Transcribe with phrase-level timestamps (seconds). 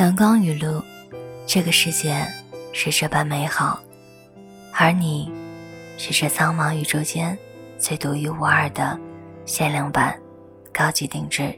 [0.00, 0.82] 阳光雨露，
[1.46, 2.26] 这个世界
[2.72, 3.78] 是这般美好，
[4.72, 5.30] 而你，
[5.98, 7.36] 是这苍茫宇宙间
[7.76, 8.98] 最独一无二的
[9.44, 10.18] 限量版、
[10.72, 11.54] 高级定制，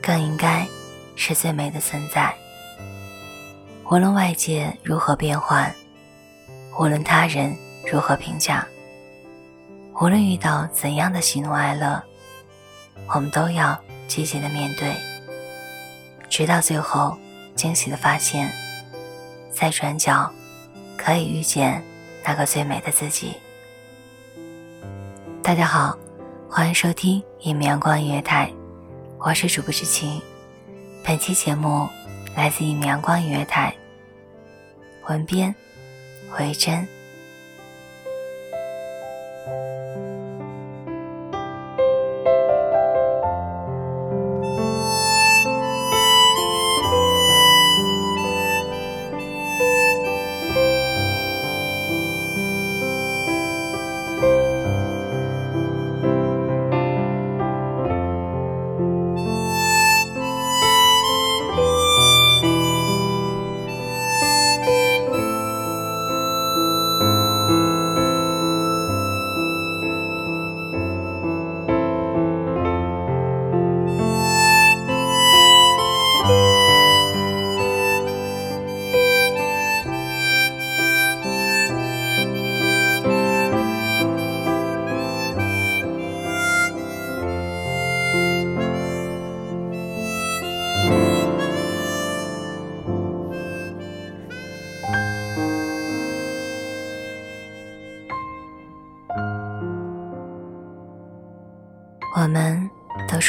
[0.00, 0.66] 更应该
[1.14, 2.34] 是最美的存在。
[3.90, 5.70] 无论外界如何变幻，
[6.80, 7.54] 无论他人
[7.92, 8.66] 如何评价，
[10.00, 12.02] 无论遇到怎样的喜怒哀乐，
[13.14, 14.96] 我们都要积极的面对。
[16.36, 17.16] 直到最后，
[17.54, 18.50] 惊喜的发现，
[19.52, 20.28] 在转角
[20.96, 21.80] 可以遇见
[22.24, 23.36] 那个最美的自己。
[25.44, 25.96] 大家好，
[26.50, 28.52] 欢迎收听一米阳光音乐台，
[29.20, 30.20] 我是主播知晴。
[31.04, 31.88] 本期节目
[32.34, 33.72] 来自一米阳光音乐台，
[35.06, 35.54] 文编
[36.32, 36.84] 回真。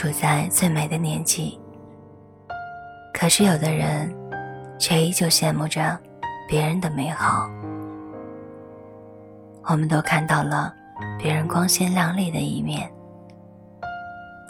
[0.05, 1.59] 处在最美的年纪，
[3.11, 4.15] 可是有的人
[4.77, 5.97] 却依旧羡慕着
[6.47, 7.49] 别人的美好。
[9.63, 10.71] 我们都看到了
[11.17, 12.87] 别人光鲜亮丽的一面，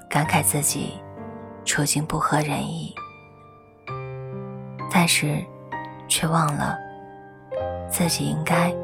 [0.09, 0.95] 感慨自己
[1.63, 2.93] 处境不合人意，
[4.91, 5.41] 但是
[6.09, 6.77] 却忘了
[7.89, 8.75] 自己应该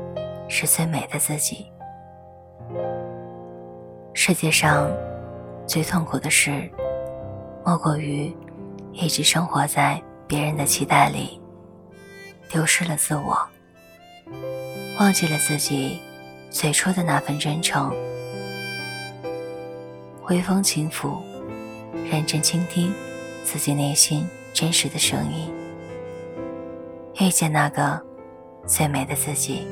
[0.47, 1.69] 是最美的自己。
[4.13, 4.89] 世界上。
[5.71, 6.69] 最痛苦的事，
[7.65, 8.35] 莫过于
[8.91, 11.39] 一直生活在别人的期待里，
[12.49, 13.39] 丢失了自我，
[14.99, 15.97] 忘记了自己
[16.49, 17.89] 最初的那份真诚。
[20.27, 21.21] 微风轻拂，
[22.11, 22.93] 认真倾听
[23.45, 25.49] 自己内心真实的声音，
[27.21, 27.97] 遇见那个
[28.67, 29.65] 最美的自己。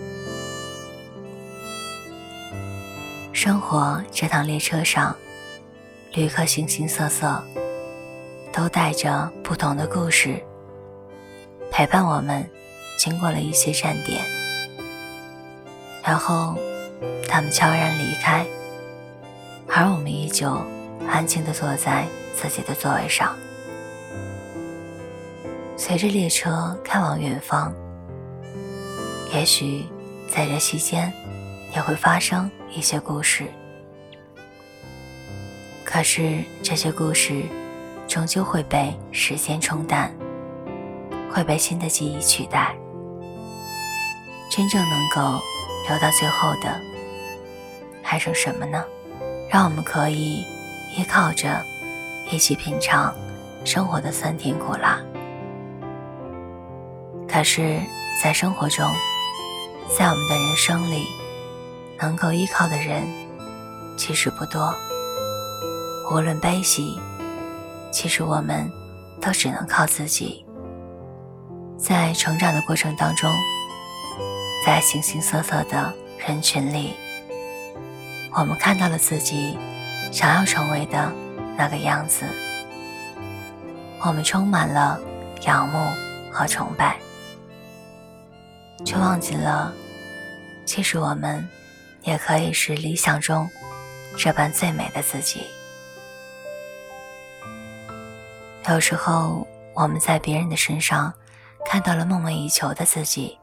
[3.34, 5.14] 生活这趟列车上。
[6.12, 7.42] 旅客形形色色，
[8.52, 10.44] 都带着不同的故事，
[11.72, 12.50] 陪伴我们
[12.98, 14.26] 经过了一些站点，
[16.04, 16.58] 然后
[17.28, 18.44] 他们悄然离开，
[19.68, 20.60] 而我们依旧
[21.08, 23.38] 安静地坐在自己的座位上。
[25.78, 27.72] 随着列车开往远方，
[29.32, 29.86] 也许
[30.28, 31.14] 在这期间
[31.76, 33.46] 也会发生一些故事。
[35.92, 37.42] 可是这些故事，
[38.08, 40.14] 终究会被时间冲淡，
[41.34, 42.76] 会被新的记忆取代。
[44.52, 45.42] 真正能够
[45.88, 46.80] 留到最后的，
[48.04, 48.86] 还剩什么呢？
[49.50, 50.46] 让我们可以
[50.96, 51.60] 依靠着，
[52.32, 53.12] 一起品尝
[53.66, 55.00] 生活的酸甜苦辣。
[57.28, 57.80] 可是，
[58.24, 58.88] 在生活中，
[59.98, 61.08] 在我们的人生里，
[62.00, 63.08] 能够依靠的人，
[63.98, 64.72] 其实不多。
[66.12, 67.00] 无论悲喜，
[67.92, 68.68] 其实我们
[69.22, 70.44] 都只能靠自己。
[71.78, 73.32] 在成长的过程当中，
[74.66, 76.96] 在形形色色的人群里，
[78.34, 79.56] 我们看到了自己
[80.12, 81.14] 想要成为的
[81.56, 82.26] 那个样子，
[84.04, 85.00] 我们充满了
[85.44, 85.78] 仰慕
[86.32, 86.98] 和崇拜，
[88.84, 89.72] 却忘记了，
[90.66, 91.48] 其实我们
[92.02, 93.48] 也可以是理想中
[94.18, 95.44] 这般最美的自己。
[98.70, 101.14] 有时候，我们在别人的身上。
[101.66, 103.38] 看到了梦寐以求的自己，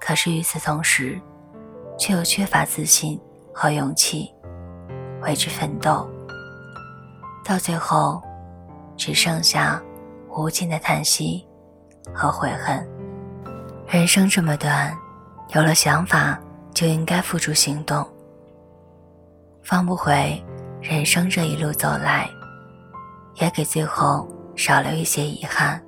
[0.00, 1.20] 可是与此同时，
[1.98, 3.20] 却又缺乏自信
[3.52, 4.32] 和勇气
[5.20, 6.10] 为之奋斗，
[7.44, 8.22] 到最后，
[8.96, 9.80] 只剩下
[10.30, 11.46] 无尽的叹息
[12.12, 12.84] 和悔恨。
[13.86, 14.96] 人生这么短，
[15.50, 16.40] 有了想法
[16.72, 18.04] 就应该付诸行动，
[19.62, 20.42] 放不回
[20.80, 22.28] 人生这一路走来，
[23.42, 25.82] 也给最后少留一些遗憾。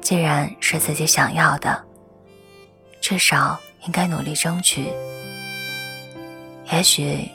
[0.00, 1.84] 既然是自己想要的，
[2.98, 4.90] 至少应该努力争取。
[6.72, 7.30] 也许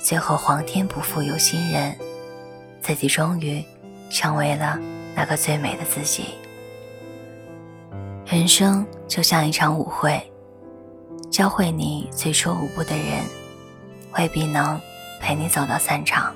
[0.00, 1.98] 最后皇天不负有心人，
[2.80, 3.60] 自己终于
[4.08, 4.78] 成为了
[5.16, 6.26] 那个最美的自己。
[8.24, 10.32] 人生就像一场舞会，
[11.28, 13.24] 教会你最初舞步的人，
[14.16, 14.80] 未必能
[15.20, 16.32] 陪你走到散场。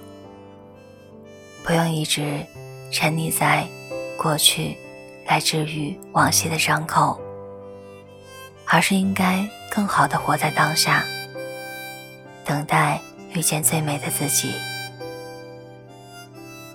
[1.77, 2.43] 不用一直
[2.91, 3.69] 沉溺在
[4.17, 4.79] 过去。
[5.27, 7.21] 来治愈往昔的伤口，
[8.65, 11.05] 而是应该更好的活在当下，
[12.47, 12.99] 等待
[13.35, 14.55] 遇见最美的自己。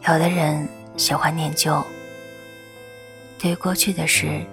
[0.08, 1.84] 有的人喜欢念旧，
[3.40, 4.46] 对过去的事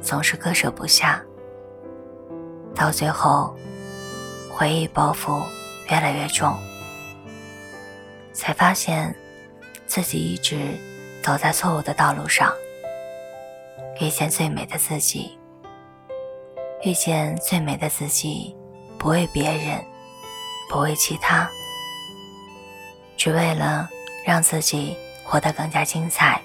[0.00, 1.20] 总是割舍不下，
[2.74, 3.54] 到最后
[4.48, 5.42] 回忆包袱
[5.90, 6.56] 越来越重，
[8.32, 9.12] 才发现
[9.90, 10.78] 自己一直
[11.20, 12.54] 走在错误的道路上。
[14.00, 15.36] 遇见最美的自己，
[16.84, 18.56] 遇见最美的自己，
[18.96, 19.84] 不为别人，
[20.70, 21.50] 不为其他，
[23.16, 23.90] 只为了
[24.24, 26.40] 让自己活得更加精彩。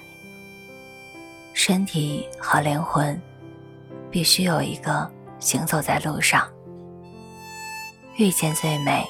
[1.54, 3.18] 身体和灵魂
[4.10, 5.08] 必须有一个
[5.38, 6.50] 行走在路上。
[8.16, 9.06] 遇见最美，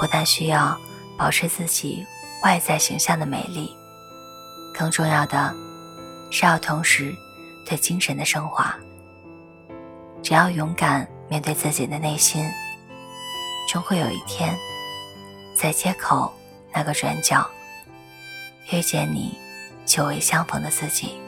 [0.00, 0.74] 不但需要
[1.18, 2.06] 保持自己
[2.42, 3.74] 外在形象的美丽，
[4.72, 5.54] 更重要的
[6.30, 7.14] 是要同时。
[7.62, 8.74] 对精神的升华，
[10.24, 12.44] 只要勇敢面对自己的内心，
[13.68, 14.58] 终会有一天，
[15.54, 16.34] 在街口
[16.74, 17.48] 那个转角，
[18.72, 19.38] 遇见你
[19.86, 21.20] 久违相逢的自己。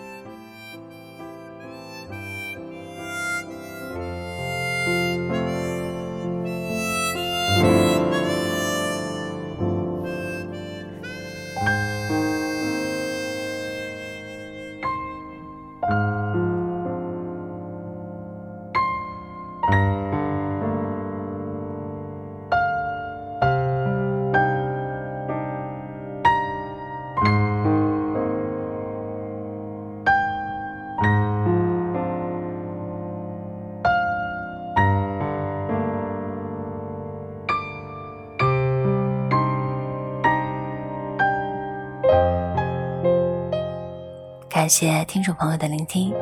[44.62, 46.14] 感谢听众朋友的聆听，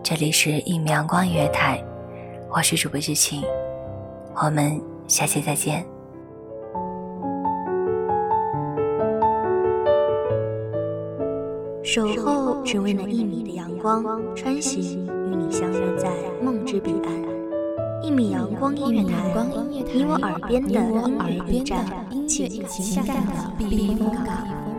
[0.00, 1.82] 这里是一米阳光音乐台，
[2.48, 3.42] 我是主播知晴，
[4.36, 5.84] 我们下期再见。
[11.82, 14.04] 守候只为那一米的阳光，
[14.36, 17.12] 穿行与你相约在梦之彼岸。
[18.04, 19.18] 一米阳光音乐台，
[19.90, 21.84] 你我耳边的音乐驿站，
[22.28, 24.69] 情感的避风港。